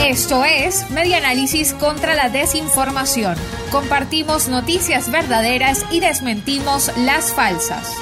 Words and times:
Esto 0.00 0.44
es 0.44 0.90
Media 0.90 1.18
Análisis 1.18 1.74
contra 1.74 2.14
la 2.14 2.28
Desinformación. 2.28 3.36
Compartimos 3.70 4.48
noticias 4.48 5.10
verdaderas 5.10 5.84
y 5.90 6.00
desmentimos 6.00 6.90
las 6.98 7.32
falsas. 7.32 7.94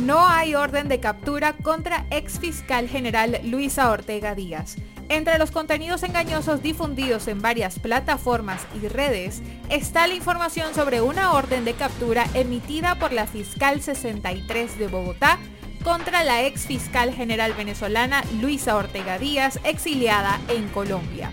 No 0.00 0.26
hay 0.26 0.54
orden 0.54 0.88
de 0.88 1.00
captura 1.00 1.54
contra 1.54 2.06
ex 2.10 2.38
fiscal 2.38 2.88
general 2.88 3.40
Luisa 3.44 3.90
Ortega 3.90 4.34
Díaz. 4.34 4.76
Entre 5.08 5.38
los 5.38 5.50
contenidos 5.50 6.02
engañosos 6.02 6.62
difundidos 6.62 7.28
en 7.28 7.42
varias 7.42 7.78
plataformas 7.78 8.66
y 8.80 8.88
redes 8.88 9.42
está 9.70 10.06
la 10.06 10.14
información 10.14 10.74
sobre 10.74 11.00
una 11.00 11.32
orden 11.32 11.64
de 11.64 11.74
captura 11.74 12.26
emitida 12.34 12.94
por 12.98 13.12
la 13.12 13.26
fiscal 13.26 13.82
63 13.82 14.78
de 14.78 14.88
Bogotá 14.88 15.38
contra 15.84 16.24
la 16.24 16.42
ex 16.42 16.66
fiscal 16.66 17.12
general 17.12 17.52
venezolana 17.52 18.24
Luisa 18.40 18.74
Ortega 18.74 19.18
Díaz, 19.18 19.60
exiliada 19.64 20.40
en 20.48 20.66
Colombia. 20.70 21.30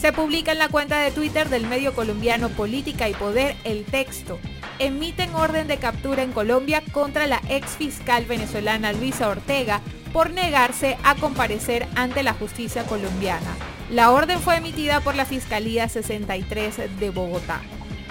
Se 0.00 0.12
publica 0.12 0.52
en 0.52 0.58
la 0.58 0.70
cuenta 0.70 0.98
de 1.00 1.10
Twitter 1.10 1.50
del 1.50 1.66
medio 1.66 1.94
colombiano 1.94 2.48
Política 2.48 3.08
y 3.10 3.14
Poder 3.14 3.54
el 3.64 3.84
texto. 3.84 4.40
Emiten 4.78 5.34
orden 5.34 5.68
de 5.68 5.76
captura 5.76 6.22
en 6.22 6.32
Colombia 6.32 6.82
contra 6.90 7.26
la 7.26 7.42
ex 7.50 7.72
fiscal 7.72 8.24
venezolana 8.24 8.94
Luisa 8.94 9.28
Ortega 9.28 9.82
por 10.14 10.30
negarse 10.30 10.96
a 11.04 11.14
comparecer 11.16 11.86
ante 11.94 12.22
la 12.22 12.32
justicia 12.32 12.84
colombiana. 12.84 13.54
La 13.90 14.10
orden 14.10 14.40
fue 14.40 14.56
emitida 14.56 15.00
por 15.00 15.14
la 15.14 15.26
Fiscalía 15.26 15.88
63 15.88 16.98
de 16.98 17.10
Bogotá. 17.10 17.60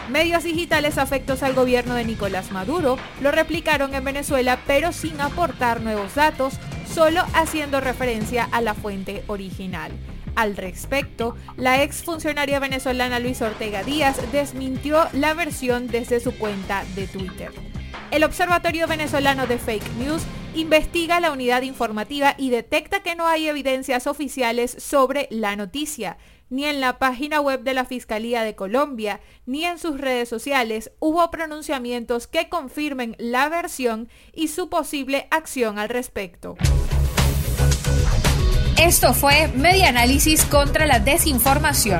Medios 0.09 0.43
digitales 0.43 0.97
afectos 0.97 1.43
al 1.43 1.53
gobierno 1.53 1.93
de 1.93 2.03
Nicolás 2.03 2.51
Maduro 2.51 2.97
lo 3.21 3.31
replicaron 3.31 3.93
en 3.93 4.03
Venezuela 4.03 4.59
pero 4.65 4.91
sin 4.91 5.21
aportar 5.21 5.81
nuevos 5.81 6.15
datos, 6.15 6.55
solo 6.91 7.23
haciendo 7.33 7.79
referencia 7.79 8.49
a 8.51 8.61
la 8.61 8.73
fuente 8.73 9.23
original. 9.27 9.91
Al 10.35 10.57
respecto, 10.57 11.35
la 11.57 11.83
ex 11.83 12.01
funcionaria 12.01 12.59
venezolana 12.59 13.19
Luis 13.19 13.39
Ortega 13.43 13.83
Díaz 13.83 14.17
desmintió 14.31 15.07
la 15.13 15.35
versión 15.35 15.87
desde 15.87 16.19
su 16.19 16.35
cuenta 16.35 16.85
de 16.95 17.05
Twitter. 17.05 17.51
El 18.09 18.23
Observatorio 18.23 18.87
Venezolano 18.87 19.45
de 19.45 19.59
Fake 19.59 19.91
News 19.99 20.23
investiga 20.55 21.19
la 21.19 21.31
unidad 21.31 21.61
informativa 21.61 22.35
y 22.37 22.49
detecta 22.49 23.01
que 23.01 23.15
no 23.15 23.27
hay 23.27 23.47
evidencias 23.47 24.07
oficiales 24.07 24.75
sobre 24.79 25.27
la 25.31 25.55
noticia. 25.55 26.17
Ni 26.49 26.65
en 26.65 26.81
la 26.81 26.97
página 26.97 27.41
web 27.41 27.61
de 27.61 27.75
la 27.75 27.85
Fiscalía 27.85 28.41
de 28.41 28.55
Colombia, 28.55 29.21
ni 29.45 29.65
en 29.65 29.77
sus 29.77 29.99
redes 30.01 30.27
sociales 30.29 30.91
hubo 30.99 31.29
pronunciamientos 31.29 32.25
que 32.25 32.49
confirmen 32.49 33.15
la 33.19 33.49
versión 33.49 34.09
y 34.33 34.47
su 34.47 34.69
posible 34.69 35.27
acción 35.29 35.77
al 35.77 35.89
respecto. 35.89 36.57
Esto 38.81 39.13
fue 39.13 39.49
Media 39.49 39.89
Análisis 39.89 40.45
contra 40.45 40.87
la 40.87 40.99
Desinformación. 40.99 41.99